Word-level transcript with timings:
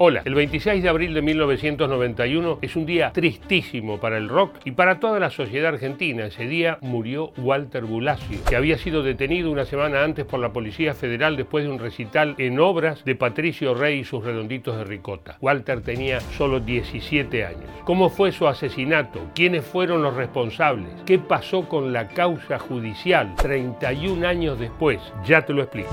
Hola, 0.00 0.22
el 0.24 0.36
26 0.36 0.80
de 0.80 0.88
abril 0.88 1.12
de 1.12 1.22
1991 1.22 2.60
es 2.62 2.76
un 2.76 2.86
día 2.86 3.10
tristísimo 3.12 3.98
para 3.98 4.16
el 4.16 4.28
rock 4.28 4.54
y 4.64 4.70
para 4.70 5.00
toda 5.00 5.18
la 5.18 5.28
sociedad 5.28 5.74
argentina. 5.74 6.26
Ese 6.26 6.46
día 6.46 6.78
murió 6.82 7.32
Walter 7.36 7.84
Bulacio, 7.84 8.38
que 8.48 8.54
había 8.54 8.78
sido 8.78 9.02
detenido 9.02 9.50
una 9.50 9.64
semana 9.64 10.04
antes 10.04 10.24
por 10.24 10.38
la 10.38 10.52
Policía 10.52 10.94
Federal 10.94 11.36
después 11.36 11.64
de 11.64 11.70
un 11.72 11.80
recital 11.80 12.36
en 12.38 12.60
obras 12.60 13.04
de 13.04 13.16
Patricio 13.16 13.74
Rey 13.74 13.98
y 13.98 14.04
sus 14.04 14.22
redonditos 14.22 14.76
de 14.76 14.84
ricota. 14.84 15.36
Walter 15.40 15.80
tenía 15.80 16.20
solo 16.20 16.60
17 16.60 17.44
años. 17.44 17.68
¿Cómo 17.82 18.08
fue 18.08 18.30
su 18.30 18.46
asesinato? 18.46 19.32
¿Quiénes 19.34 19.64
fueron 19.64 20.02
los 20.02 20.14
responsables? 20.14 20.92
¿Qué 21.06 21.18
pasó 21.18 21.68
con 21.68 21.92
la 21.92 22.06
causa 22.06 22.60
judicial 22.60 23.34
31 23.34 24.24
años 24.28 24.60
después? 24.60 25.00
Ya 25.26 25.44
te 25.44 25.52
lo 25.52 25.62
explico. 25.62 25.90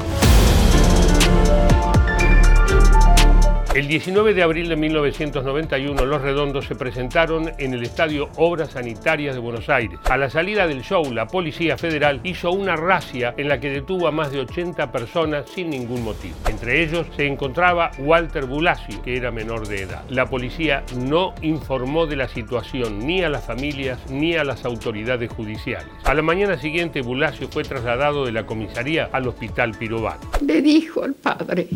El 3.76 3.90
19 3.90 4.34
de 4.34 4.42
abril 4.42 4.70
de 4.70 4.78
1991, 4.78 6.06
Los 6.06 6.22
Redondos 6.22 6.64
se 6.64 6.76
presentaron 6.76 7.52
en 7.58 7.74
el 7.74 7.84
Estadio 7.84 8.30
Obras 8.38 8.70
Sanitarias 8.70 9.36
de 9.36 9.42
Buenos 9.42 9.68
Aires. 9.68 10.00
A 10.10 10.16
la 10.16 10.30
salida 10.30 10.66
del 10.66 10.82
show, 10.82 11.12
la 11.12 11.28
Policía 11.28 11.78
Federal 11.78 12.22
hizo 12.24 12.52
una 12.52 12.78
racia 12.78 13.34
en 13.36 13.50
la 13.50 13.60
que 13.60 13.70
detuvo 13.70 14.08
a 14.08 14.14
más 14.14 14.32
de 14.32 14.40
80 14.40 14.94
personas 14.94 15.50
sin 15.54 15.72
ningún 15.72 16.06
motivo. 16.06 16.36
Entre 16.48 16.84
ellos 16.84 17.06
se 17.18 17.28
encontraba 17.28 17.92
Walter 18.00 18.46
Bulacio, 18.46 19.02
que 19.02 19.18
era 19.18 19.30
menor 19.30 19.68
de 19.68 19.82
edad. 19.82 20.06
La 20.10 20.28
policía 20.28 20.86
no 20.96 21.36
informó 21.42 22.08
de 22.08 22.16
la 22.16 22.30
situación 22.30 23.06
ni 23.06 23.24
a 23.24 23.30
las 23.30 23.44
familias 23.44 24.00
ni 24.10 24.38
a 24.38 24.46
las 24.46 24.64
autoridades 24.64 25.30
judiciales. 25.34 25.90
A 26.06 26.14
la 26.14 26.22
mañana 26.22 26.58
siguiente, 26.58 27.02
Bulacio 27.02 27.50
fue 27.50 27.64
trasladado 27.64 28.26
de 28.26 28.32
la 28.32 28.46
comisaría 28.46 29.10
al 29.12 29.28
Hospital 29.28 29.76
Pirobán. 29.78 30.20
Le 30.40 30.62
dijo 30.62 31.04
al 31.04 31.14
padre, 31.14 31.68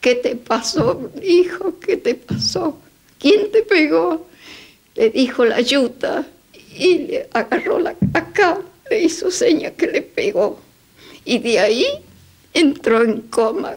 ¿Qué 0.00 0.14
te 0.14 0.34
pasó, 0.34 1.10
hijo? 1.22 1.78
¿Qué 1.78 1.96
te 1.96 2.14
pasó? 2.14 2.78
¿Quién 3.18 3.52
te 3.52 3.62
pegó? 3.62 4.26
Le 4.94 5.10
dijo 5.10 5.44
la 5.44 5.60
yuta 5.60 6.26
y 6.74 6.98
le 6.98 7.28
agarró 7.32 7.78
la 7.78 7.94
acá, 8.14 8.58
le 8.88 9.02
hizo 9.02 9.30
seña 9.30 9.70
que 9.72 9.86
le 9.86 10.02
pegó. 10.02 10.58
Y 11.24 11.38
de 11.38 11.58
ahí 11.58 11.86
entró 12.54 13.02
en 13.02 13.20
coma, 13.22 13.76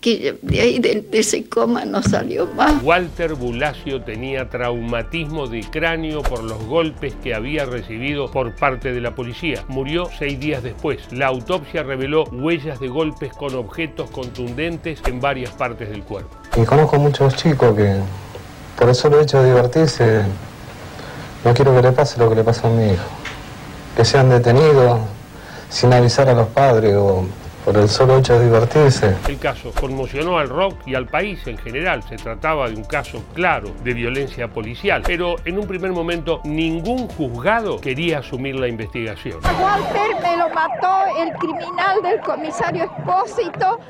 que 0.00 0.38
de 0.40 0.60
ahí 0.60 0.78
de, 0.78 1.06
ese 1.12 1.48
coma 1.48 1.84
no 1.84 2.02
salió 2.02 2.46
más. 2.46 2.82
Walter 2.82 3.34
Bulacio 3.34 4.02
tenía 4.02 4.48
traumatismo 4.48 5.46
de 5.46 5.60
cráneo 5.60 6.22
por 6.22 6.42
los 6.42 6.62
golpes 6.64 7.14
que 7.22 7.34
había 7.34 7.66
recibido 7.66 8.30
por 8.30 8.54
parte 8.56 8.92
de 8.92 9.00
la 9.00 9.14
policía. 9.14 9.64
Murió 9.68 10.08
seis 10.18 10.40
días 10.40 10.62
después. 10.62 11.00
La 11.12 11.26
autopsia 11.26 11.82
reveló 11.82 12.24
huellas 12.24 12.80
de 12.80 12.88
golpes 12.88 13.32
con 13.32 13.54
objetos 13.54 14.10
contundentes 14.10 15.00
en 15.06 15.20
varias 15.20 15.50
partes 15.50 15.90
del 15.90 16.02
cuerpo. 16.02 16.34
Y 16.56 16.64
conozco 16.64 16.98
muchos 16.98 17.36
chicos 17.36 17.76
que 17.76 18.00
por 18.78 18.88
eso 18.88 19.10
lo 19.10 19.20
he 19.20 19.24
hecho 19.24 19.44
divertirse, 19.44 20.22
no 21.44 21.52
quiero 21.52 21.74
que 21.74 21.82
le 21.82 21.92
pase 21.92 22.18
lo 22.18 22.30
que 22.30 22.36
le 22.36 22.44
pasa 22.44 22.68
a 22.68 22.70
mi 22.70 22.92
hijo. 22.92 23.04
Que 23.94 24.04
sean 24.06 24.30
detenidos 24.30 25.00
sin 25.68 25.92
avisar 25.92 26.28
a 26.30 26.34
los 26.34 26.48
padres 26.48 26.94
o 26.96 27.26
por 27.64 27.76
el 27.76 27.88
solo 27.88 28.18
hecho 28.18 28.38
de 28.38 28.46
divertirse. 28.46 29.16
El 29.28 29.38
caso 29.38 29.72
conmocionó 29.78 30.38
al 30.38 30.48
rock 30.48 30.74
y 30.86 30.94
al 30.94 31.06
país 31.06 31.46
en 31.46 31.58
general. 31.58 32.02
Se 32.08 32.16
trataba 32.16 32.68
de 32.68 32.76
un 32.76 32.84
caso 32.84 33.22
claro 33.34 33.70
de 33.84 33.94
violencia 33.94 34.48
policial, 34.48 35.02
pero 35.06 35.36
en 35.44 35.58
un 35.58 35.66
primer 35.66 35.92
momento 35.92 36.40
ningún 36.44 37.08
juzgado 37.08 37.80
quería 37.80 38.18
asumir 38.18 38.56
la 38.56 38.68
investigación. 38.68 39.38
Walter 39.44 40.16
me 40.22 40.36
lo 40.36 40.48
mató 40.50 41.04
el 41.18 41.32
criminal 41.34 42.02
del 42.02 42.20
comisario 42.20 42.84
Espósito 42.84 43.80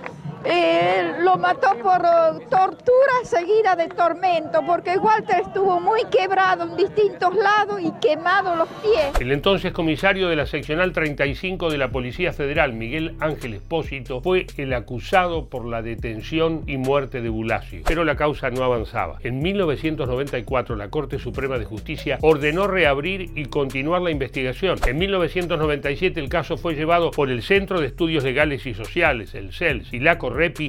eh, 0.45 1.13
lo 1.21 1.37
mató 1.37 1.77
por 1.83 2.01
eh, 2.01 2.47
tortura 2.49 3.13
seguida 3.25 3.77
de 3.77 3.89
tormento, 3.89 4.63
porque 4.67 4.97
Walter 4.97 5.43
estuvo 5.47 5.81
muy 5.81 6.05
quebrado 6.05 6.65
en 6.65 6.77
distintos 6.77 7.35
lados 7.35 7.81
y 7.81 7.93
quemado 8.01 8.57
los 8.57 8.69
pies. 8.69 9.21
El 9.21 9.33
entonces 9.33 9.73
comisario 9.73 10.29
de 10.29 10.37
la 10.37 10.47
seccional 10.47 10.93
35 10.93 11.71
de 11.71 11.79
la 11.79 11.89
Policía 11.89 12.33
Federal, 12.33 12.73
Miguel 12.73 13.17
Ángel 13.21 13.55
Espósito, 13.55 14.21
fue 14.23 14.47
el 14.57 14.73
acusado 14.73 15.49
por 15.49 15.67
la 15.67 15.83
detención 15.83 16.65
y 16.67 16.79
muerte 16.79 17.21
de 17.21 17.29
Bulacio, 17.29 17.83
pero 17.85 18.05
la 18.05 18.17
causa 18.17 18.51
no 18.51 18.65
avanzaba. 18.65 19.19
En 19.23 19.41
1994 19.41 20.77
la 20.77 20.89
Corte 20.89 21.19
Suprema 21.19 21.59
de 21.59 21.65
Justicia 21.67 22.19
ordenó 22.23 22.67
reabrir 22.67 23.31
y 23.35 23.47
continuar 23.47 24.03
la 24.03 24.11
investigación. 24.11 24.79
En 24.87 24.99
1997 24.99 26.19
el 26.19 26.29
caso 26.29 26.57
fue 26.57 26.75
llevado 26.75 27.11
por 27.11 27.31
el 27.31 27.43
Centro 27.43 27.81
de 27.81 27.87
Estudios 27.87 28.25
Legales 28.25 28.65
y 28.67 28.75
Sociales, 28.75 29.35
el 29.35 29.53
CELS, 29.53 29.93
y 29.93 30.01
la 30.01 30.19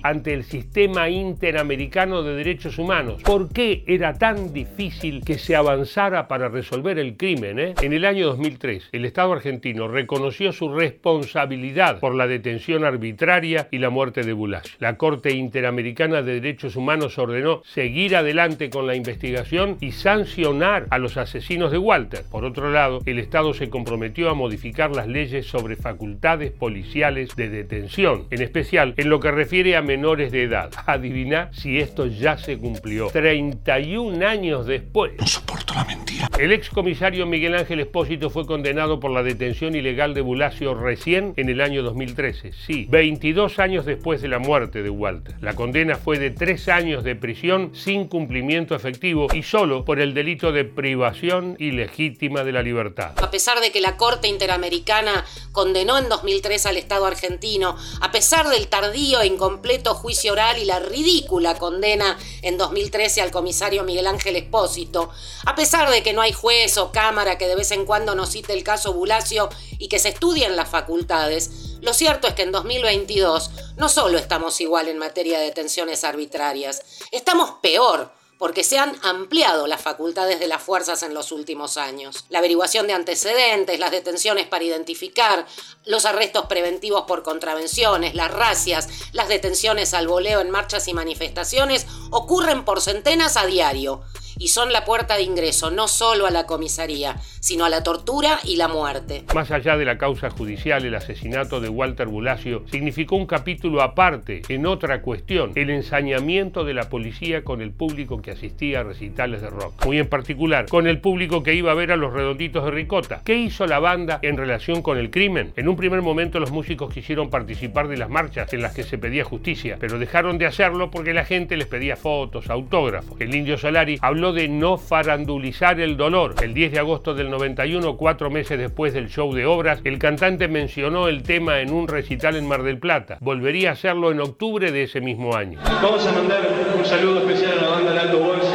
Ante 0.03 0.33
el 0.33 0.43
sistema 0.43 1.07
interamericano 1.07 2.23
de 2.23 2.35
derechos 2.35 2.79
humanos. 2.79 3.21
¿Por 3.21 3.47
qué 3.53 3.83
era 3.85 4.17
tan 4.17 4.53
difícil 4.53 5.23
que 5.23 5.37
se 5.37 5.55
avanzara 5.55 6.27
para 6.27 6.49
resolver 6.49 6.97
el 6.97 7.15
crimen? 7.15 7.59
Eh? 7.59 7.73
En 7.81 7.93
el 7.93 8.05
año 8.05 8.25
2003, 8.25 8.89
el 8.91 9.05
Estado 9.05 9.33
argentino 9.33 9.87
reconoció 9.87 10.51
su 10.51 10.73
responsabilidad 10.73 11.99
por 11.99 12.15
la 12.15 12.25
detención 12.25 12.83
arbitraria 12.83 13.67
y 13.69 13.77
la 13.77 13.91
muerte 13.91 14.23
de 14.23 14.33
Bulash. 14.33 14.77
La 14.79 14.97
Corte 14.97 15.31
Interamericana 15.31 16.23
de 16.23 16.33
Derechos 16.41 16.75
Humanos 16.75 17.19
ordenó 17.19 17.61
seguir 17.63 18.15
adelante 18.15 18.71
con 18.71 18.87
la 18.87 18.95
investigación 18.95 19.77
y 19.79 19.91
sancionar 19.91 20.87
a 20.89 20.97
los 20.97 21.17
asesinos 21.17 21.71
de 21.71 21.77
Walter. 21.77 22.23
Por 22.31 22.45
otro 22.45 22.71
lado, 22.71 22.99
el 23.05 23.19
Estado 23.19 23.53
se 23.53 23.69
comprometió 23.69 24.31
a 24.31 24.33
modificar 24.33 24.89
las 24.95 25.07
leyes 25.07 25.45
sobre 25.45 25.75
facultades 25.75 26.51
policiales 26.51 27.35
de 27.35 27.49
detención, 27.49 28.25
en 28.31 28.41
especial 28.41 28.95
en 28.97 29.09
lo 29.09 29.19
que 29.19 29.29
refiere 29.29 29.50
refiere 29.51 29.75
a 29.75 29.81
menores 29.81 30.31
de 30.31 30.43
edad. 30.43 30.71
Adivina 30.85 31.49
si 31.51 31.77
esto 31.77 32.05
ya 32.05 32.37
se 32.37 32.57
cumplió. 32.57 33.07
31 33.07 34.25
años 34.25 34.65
después. 34.65 35.11
No 35.19 35.27
soporto 35.27 35.73
la 35.73 35.83
mentira. 35.83 36.10
El 36.37 36.51
excomisario 36.51 37.25
Miguel 37.25 37.55
Ángel 37.55 37.79
Espósito 37.79 38.29
fue 38.29 38.45
condenado 38.45 38.99
por 38.99 39.11
la 39.11 39.23
detención 39.23 39.75
ilegal 39.75 40.13
de 40.13 40.21
Bulacio 40.21 40.73
recién 40.73 41.33
en 41.37 41.49
el 41.49 41.61
año 41.61 41.83
2013. 41.83 42.53
Sí, 42.53 42.87
22 42.89 43.59
años 43.59 43.85
después 43.85 44.21
de 44.21 44.27
la 44.27 44.39
muerte 44.39 44.83
de 44.83 44.89
Walter. 44.89 45.35
La 45.41 45.53
condena 45.53 45.95
fue 45.95 46.19
de 46.19 46.31
3 46.31 46.67
años 46.69 47.03
de 47.03 47.15
prisión 47.15 47.71
sin 47.73 48.07
cumplimiento 48.07 48.75
efectivo 48.75 49.27
y 49.33 49.43
solo 49.43 49.85
por 49.85 49.99
el 49.99 50.13
delito 50.13 50.51
de 50.51 50.65
privación 50.65 51.55
ilegítima 51.59 52.43
de 52.43 52.51
la 52.51 52.63
libertad. 52.63 53.13
A 53.17 53.31
pesar 53.31 53.59
de 53.59 53.71
que 53.71 53.81
la 53.81 53.97
Corte 53.97 54.27
Interamericana 54.27 55.25
condenó 55.51 55.97
en 55.97 56.09
2003 56.09 56.65
al 56.67 56.77
Estado 56.77 57.05
argentino, 57.05 57.75
a 57.99 58.11
pesar 58.11 58.47
del 58.49 58.67
tardío 58.67 59.21
e 59.21 59.31
completo 59.37 59.95
juicio 59.95 60.33
oral 60.33 60.57
y 60.59 60.65
la 60.65 60.79
ridícula 60.79 61.55
condena 61.55 62.17
en 62.41 62.57
2013 62.57 63.21
al 63.21 63.31
comisario 63.31 63.83
Miguel 63.83 64.07
Ángel 64.07 64.35
Espósito, 64.35 65.09
a 65.45 65.55
pesar 65.55 65.89
de 65.89 66.03
que 66.03 66.10
no 66.13 66.21
hay 66.21 66.33
juez 66.33 66.77
o 66.77 66.91
cámara 66.91 67.37
que 67.37 67.47
de 67.47 67.55
vez 67.55 67.71
en 67.71 67.85
cuando 67.85 68.15
nos 68.15 68.31
cite 68.31 68.53
el 68.53 68.63
caso 68.63 68.93
Bulacio 68.93 69.49
y 69.77 69.87
que 69.87 69.99
se 69.99 70.09
estudien 70.09 70.55
las 70.55 70.69
facultades, 70.69 71.49
lo 71.81 71.93
cierto 71.93 72.27
es 72.27 72.33
que 72.33 72.43
en 72.43 72.51
2022 72.51 73.49
no 73.77 73.89
solo 73.89 74.17
estamos 74.17 74.61
igual 74.61 74.87
en 74.87 74.97
materia 74.97 75.39
de 75.39 75.45
detenciones 75.45 76.03
arbitrarias, 76.03 76.81
estamos 77.11 77.55
peor 77.61 78.11
porque 78.41 78.63
se 78.63 78.79
han 78.79 78.97
ampliado 79.03 79.67
las 79.67 79.83
facultades 79.83 80.39
de 80.39 80.47
las 80.47 80.63
fuerzas 80.63 81.03
en 81.03 81.13
los 81.13 81.31
últimos 81.31 81.77
años. 81.77 82.25
La 82.29 82.39
averiguación 82.39 82.87
de 82.87 82.93
antecedentes, 82.93 83.79
las 83.79 83.91
detenciones 83.91 84.47
para 84.47 84.63
identificar, 84.63 85.45
los 85.85 86.05
arrestos 86.05 86.47
preventivos 86.47 87.03
por 87.03 87.21
contravenciones, 87.21 88.15
las 88.15 88.31
racias, 88.31 88.89
las 89.13 89.27
detenciones 89.27 89.93
al 89.93 90.07
voleo 90.07 90.41
en 90.41 90.49
marchas 90.49 90.87
y 90.87 90.95
manifestaciones 90.95 91.85
ocurren 92.09 92.65
por 92.65 92.81
centenas 92.81 93.37
a 93.37 93.45
diario 93.45 94.01
y 94.41 94.47
son 94.47 94.73
la 94.73 94.85
puerta 94.85 95.17
de 95.17 95.21
ingreso 95.21 95.69
no 95.69 95.87
solo 95.87 96.25
a 96.25 96.31
la 96.31 96.47
comisaría, 96.47 97.15
sino 97.39 97.63
a 97.63 97.69
la 97.69 97.83
tortura 97.83 98.39
y 98.43 98.55
la 98.55 98.67
muerte. 98.67 99.23
Más 99.35 99.51
allá 99.51 99.77
de 99.77 99.85
la 99.85 99.99
causa 99.99 100.31
judicial, 100.31 100.83
el 100.83 100.95
asesinato 100.95 101.61
de 101.61 101.69
Walter 101.69 102.07
Bulacio 102.07 102.63
significó 102.71 103.17
un 103.17 103.27
capítulo 103.27 103.83
aparte 103.83 104.41
en 104.49 104.65
otra 104.65 105.03
cuestión, 105.03 105.51
el 105.53 105.69
ensañamiento 105.69 106.63
de 106.63 106.73
la 106.73 106.89
policía 106.89 107.43
con 107.43 107.61
el 107.61 107.71
público 107.71 108.21
que 108.23 108.31
asistía 108.31 108.79
a 108.79 108.83
recitales 108.83 109.41
de 109.41 109.51
rock, 109.51 109.85
muy 109.85 109.99
en 109.99 110.09
particular 110.09 110.65
con 110.67 110.87
el 110.87 110.99
público 110.99 111.43
que 111.43 111.53
iba 111.53 111.71
a 111.71 111.75
ver 111.75 111.91
a 111.91 111.95
los 111.95 112.11
redonditos 112.11 112.65
de 112.65 112.71
Ricota. 112.71 113.21
¿Qué 113.23 113.35
hizo 113.35 113.67
la 113.67 113.77
banda 113.77 114.19
en 114.23 114.37
relación 114.37 114.81
con 114.81 114.97
el 114.97 115.11
crimen? 115.11 115.53
En 115.55 115.67
un 115.67 115.75
primer 115.75 116.01
momento 116.01 116.39
los 116.39 116.51
músicos 116.51 116.91
quisieron 116.91 117.29
participar 117.29 117.87
de 117.87 117.97
las 117.97 118.09
marchas 118.09 118.51
en 118.53 118.63
las 118.63 118.73
que 118.73 118.83
se 118.83 118.97
pedía 118.97 119.23
justicia, 119.23 119.77
pero 119.79 119.99
dejaron 119.99 120.39
de 120.39 120.47
hacerlo 120.47 120.89
porque 120.89 121.13
la 121.13 121.25
gente 121.25 121.57
les 121.57 121.67
pedía 121.67 121.95
fotos, 121.95 122.49
autógrafos. 122.49 123.21
El 123.21 123.35
indio 123.35 123.59
Solari 123.59 123.99
habló 124.01 124.30
de 124.33 124.47
no 124.47 124.77
farandulizar 124.77 125.79
el 125.79 125.97
dolor. 125.97 126.35
El 126.41 126.53
10 126.53 126.71
de 126.71 126.79
agosto 126.79 127.13
del 127.13 127.29
91, 127.29 127.97
cuatro 127.97 128.29
meses 128.29 128.57
después 128.57 128.93
del 128.93 129.09
show 129.09 129.33
de 129.33 129.45
obras, 129.45 129.81
el 129.83 129.99
cantante 129.99 130.47
mencionó 130.47 131.07
el 131.07 131.23
tema 131.23 131.59
en 131.59 131.71
un 131.71 131.87
recital 131.87 132.35
en 132.35 132.47
Mar 132.47 132.63
del 132.63 132.79
Plata. 132.79 133.17
Volvería 133.21 133.69
a 133.69 133.73
hacerlo 133.73 134.11
en 134.11 134.19
octubre 134.21 134.71
de 134.71 134.83
ese 134.83 135.01
mismo 135.01 135.35
año. 135.35 135.59
Vamos 135.81 136.05
a 136.05 136.11
mandar 136.11 136.47
un 136.77 136.85
saludo 136.85 137.19
especial 137.19 137.59
a 137.59 137.61
la 137.61 137.69
banda 137.69 138.13
Bolsi. 138.13 138.47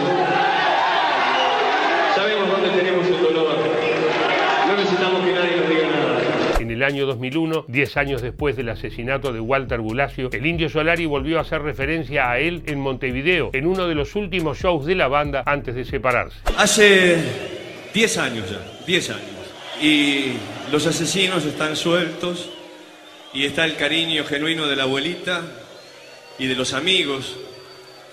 Sabemos 2.15 2.51
dónde 2.51 2.71
tenemos 2.71 3.07
el 3.07 3.23
dolor. 3.23 3.57
No 4.67 4.77
necesitamos 4.77 5.25
que 5.25 5.33
nadie 5.33 5.57
nos 5.57 5.69
diga 5.69 5.89
nada. 5.89 6.56
En 6.67 6.73
el 6.73 6.83
año 6.83 7.07
2001, 7.07 7.67
10 7.69 7.97
años 7.97 8.23
después 8.23 8.57
del 8.57 8.71
asesinato 8.71 9.33
de 9.33 9.39
Walter 9.39 9.79
Bulacio, 9.79 10.31
el 10.33 10.45
Indio 10.45 10.69
Solari 10.69 11.07
volvió 11.07 11.39
a 11.39 11.43
hacer 11.43 11.63
referencia 11.63 12.29
a 12.29 12.41
él 12.41 12.65
en 12.67 12.81
Montevideo, 12.81 13.51
en 13.53 13.69
uno 13.69 13.87
de 13.87 13.95
los 13.95 14.17
últimos 14.17 14.59
shows 14.59 14.85
de 14.85 14.97
la 14.97 15.07
banda 15.07 15.45
antes 15.47 15.77
de 15.77 15.85
separarse. 15.85 16.41
Hace 16.57 17.19
10 17.95 18.19
años 18.19 18.51
ya, 18.51 18.85
10 18.85 19.11
años. 19.11 19.31
Y 19.81 20.33
los 20.73 20.85
asesinos 20.89 21.45
están 21.45 21.77
sueltos 21.77 22.51
y 23.33 23.45
está 23.45 23.65
el 23.65 23.77
cariño 23.77 24.25
genuino 24.25 24.67
de 24.67 24.75
la 24.75 24.83
abuelita 24.83 25.43
y 26.37 26.49
de 26.49 26.57
los 26.57 26.73
amigos. 26.73 27.37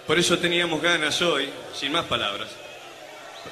Por 0.06 0.20
eso 0.20 0.38
teníamos 0.38 0.80
ganas 0.80 1.20
hoy, 1.24 1.50
sin 1.74 1.92
más 1.92 2.06
palabras, 2.06 2.50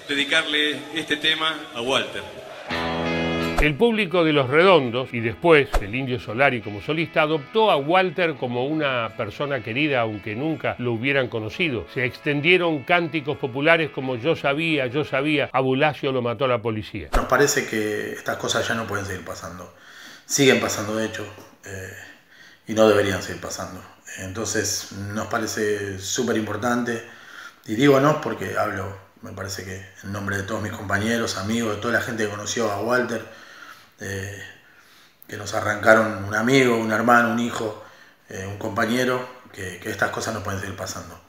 dedicarle 0.08 0.78
este 0.94 1.18
tema 1.18 1.56
a 1.74 1.82
Walter. 1.82 2.51
El 3.62 3.76
público 3.76 4.24
de 4.24 4.34
Los 4.34 4.50
Redondos 4.50 5.14
y 5.14 5.20
después 5.20 5.70
el 5.82 5.94
Indio 5.94 6.20
Solari 6.20 6.64
como 6.64 6.82
solista 6.82 7.22
adoptó 7.22 7.70
a 7.70 7.78
Walter 7.78 8.34
como 8.34 8.66
una 8.66 9.14
persona 9.16 9.62
querida 9.62 10.02
aunque 10.02 10.36
nunca 10.36 10.76
lo 10.80 10.94
hubieran 10.94 11.28
conocido. 11.28 11.86
Se 11.94 12.04
extendieron 12.04 12.82
cánticos 12.82 13.38
populares 13.38 13.92
como 13.92 14.16
Yo 14.16 14.36
sabía, 14.36 14.88
yo 14.88 15.06
sabía, 15.06 15.52
a 15.54 15.62
lo 15.62 16.22
mató 16.24 16.48
la 16.48 16.60
policía. 16.60 17.10
Nos 17.16 17.28
parece 17.28 17.68
que 17.68 18.14
estas 18.14 18.38
cosas 18.38 18.68
ya 18.68 18.74
no 18.74 18.88
pueden 18.88 19.06
seguir 19.06 19.24
pasando. 19.24 19.72
Siguen 20.26 20.60
pasando 20.60 20.96
de 20.96 21.06
hecho 21.06 21.24
eh, 21.64 21.94
y 22.66 22.74
no 22.74 22.88
deberían 22.90 23.22
seguir 23.22 23.44
pasando. 23.44 23.80
Entonces 24.22 24.92
nos 24.94 25.28
parece 25.28 26.00
súper 26.00 26.36
importante 26.36 27.04
y 27.68 27.76
digo 27.76 28.00
no 28.00 28.22
porque 28.22 28.58
hablo, 28.58 28.98
me 29.22 29.34
parece 29.34 29.64
que 29.66 29.86
en 30.04 30.14
nombre 30.14 30.38
de 30.38 30.44
todos 30.44 30.64
mis 30.64 30.72
compañeros, 30.72 31.38
amigos, 31.38 31.76
de 31.76 31.82
toda 31.84 31.94
la 31.94 32.02
gente 32.02 32.24
que 32.24 32.30
conoció 32.32 32.72
a 32.72 32.82
Walter, 32.82 33.24
eh, 34.02 34.44
que 35.28 35.38
nos 35.38 35.54
arrancaron 35.54 36.26
un 36.26 36.36
amigo, 36.36 36.78
un 36.78 36.92
hermano, 36.92 37.32
un 37.32 37.40
hijo, 37.40 37.84
eh, 38.30 38.46
un 38.48 38.58
compañero, 38.58 39.26
que, 39.54 39.80
estas 39.86 40.12
cosas 40.12 40.34
no 40.34 40.44
pueden 40.44 40.60
seguir 40.60 40.76
pasando. 40.76 41.20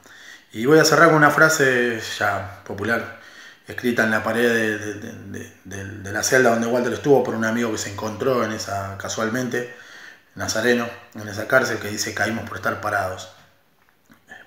Y 0.52 0.66
voy 0.66 0.78
a 0.78 0.84
cerrar 0.84 1.08
con 1.08 1.16
una 1.16 1.30
frase 1.30 2.00
ya 2.19 2.62
popular, 2.64 3.20
escrita 3.66 4.04
en 4.04 4.10
la 4.10 4.22
pared 4.22 4.98
de, 5.64 6.12
la 6.12 6.22
celda 6.22 6.50
donde 6.50 6.66
Walter 6.66 6.92
estuvo 6.92 7.22
por 7.22 7.34
un 7.34 7.44
amigo 7.44 7.70
que 7.72 7.78
se 7.78 7.92
encontró 7.92 8.44
en 8.44 8.52
esa, 8.52 8.96
casualmente, 8.98 9.74
Nazareno, 10.34 10.88
en 11.14 11.28
esa 11.28 11.46
cárcel, 11.46 11.78
que 11.78 11.88
dice 11.88 12.14
caímos 12.14 12.48
por 12.48 12.56
estar 12.56 12.80
parados 12.80 13.30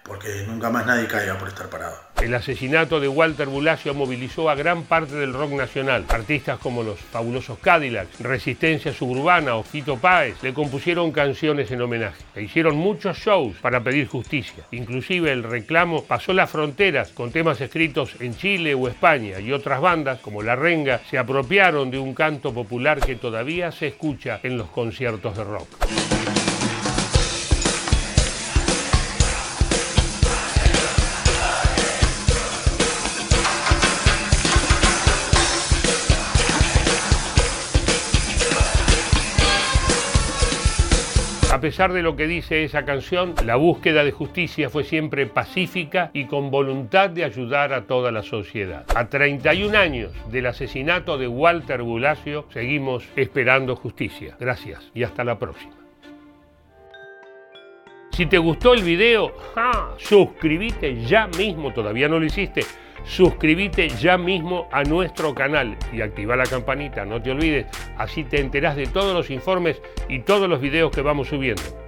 porque 0.05 0.43
nunca 0.47 0.69
más 0.69 0.85
nadie 0.85 1.07
caiga 1.07 1.37
por 1.37 1.47
estar 1.47 1.67
parado. 1.67 1.97
El 2.21 2.33
asesinato 2.33 2.99
de 2.99 3.07
Walter 3.07 3.47
Bulacio 3.47 3.93
movilizó 3.93 4.49
a 4.49 4.55
gran 4.55 4.83
parte 4.83 5.15
del 5.15 5.33
rock 5.33 5.51
nacional. 5.51 6.05
Artistas 6.09 6.59
como 6.59 6.83
los 6.83 6.99
fabulosos 6.99 7.59
Cadillacs, 7.59 8.19
Resistencia 8.21 8.93
Suburbana 8.93 9.55
o 9.55 9.63
Fito 9.63 9.97
Páez 9.97 10.41
le 10.41 10.53
compusieron 10.53 11.11
canciones 11.11 11.71
en 11.71 11.81
homenaje. 11.81 12.23
E 12.35 12.43
hicieron 12.43 12.77
muchos 12.77 13.17
shows 13.17 13.57
para 13.57 13.83
pedir 13.83 14.07
justicia. 14.07 14.63
Inclusive 14.71 15.31
el 15.31 15.43
reclamo 15.43 16.03
pasó 16.03 16.33
las 16.33 16.49
fronteras 16.49 17.09
con 17.09 17.31
temas 17.31 17.59
escritos 17.59 18.15
en 18.19 18.35
Chile 18.37 18.75
o 18.75 18.87
España 18.87 19.39
y 19.39 19.51
otras 19.51 19.81
bandas 19.81 20.19
como 20.19 20.41
La 20.41 20.55
Renga 20.55 21.01
se 21.09 21.17
apropiaron 21.17 21.91
de 21.91 21.99
un 21.99 22.13
canto 22.13 22.53
popular 22.53 22.99
que 22.99 23.15
todavía 23.15 23.71
se 23.71 23.87
escucha 23.87 24.39
en 24.43 24.57
los 24.57 24.69
conciertos 24.69 25.35
de 25.35 25.43
rock. 25.43 26.14
Pesar 41.65 41.93
de 41.93 42.03
lo 42.03 42.15
que 42.15 42.27
dice 42.27 42.63
esa 42.63 42.85
canción, 42.85 43.33
la 43.43 43.55
búsqueda 43.55 44.03
de 44.03 44.11
justicia 44.11 44.69
fue 44.69 44.83
siempre 44.83 45.25
pacífica 45.25 46.11
y 46.13 46.25
con 46.25 46.51
voluntad 46.51 47.09
de 47.09 47.23
ayudar 47.23 47.73
a 47.73 47.87
toda 47.87 48.11
la 48.11 48.21
sociedad. 48.21 48.85
A 48.95 49.09
31 49.09 49.75
años 49.75 50.11
del 50.31 50.45
asesinato 50.45 51.17
de 51.17 51.27
Walter 51.27 51.81
Bulacio, 51.81 52.45
seguimos 52.53 53.03
esperando 53.15 53.75
justicia. 53.75 54.35
Gracias 54.39 54.91
y 54.93 55.01
hasta 55.01 55.23
la 55.23 55.39
próxima. 55.39 55.84
Si 58.15 58.25
te 58.27 58.37
gustó 58.37 58.73
el 58.73 58.81
video, 58.81 59.33
suscríbete 59.97 61.03
ya 61.03 61.27
mismo, 61.27 61.73
todavía 61.73 62.07
no 62.07 62.17
lo 62.17 62.25
hiciste 62.25 62.65
suscríbete 63.05 63.89
ya 63.89 64.17
mismo 64.17 64.67
a 64.71 64.83
nuestro 64.83 65.33
canal 65.35 65.77
y 65.93 66.01
activa 66.01 66.35
la 66.35 66.45
campanita, 66.45 67.05
no 67.05 67.21
te 67.21 67.31
olvides, 67.31 67.67
así 67.97 68.23
te 68.23 68.39
enterás 68.39 68.75
de 68.75 68.87
todos 68.87 69.13
los 69.13 69.29
informes 69.29 69.81
y 70.09 70.19
todos 70.19 70.49
los 70.49 70.59
videos 70.59 70.91
que 70.91 71.01
vamos 71.01 71.27
subiendo. 71.27 71.84